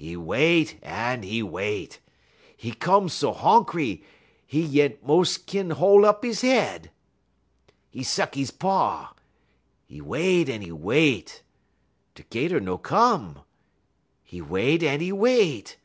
[0.00, 2.00] 'E wait en 'e wait.
[2.58, 4.02] 'E 'come so honkry
[4.50, 6.90] 'e yent mos' kin hol' up 'e head.
[7.92, 9.12] 'E suck 'e paw.
[9.90, 11.42] 'E wait en 'e wait.
[12.14, 13.40] Da 'Gator no come.
[14.32, 15.76] 'E wait en 'e wait.